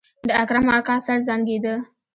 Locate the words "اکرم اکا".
0.41-0.95